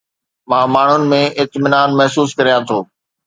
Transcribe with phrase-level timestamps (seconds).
[0.51, 2.79] مان ماڻهن ۾ اطمينان محسوس ڪريان ٿو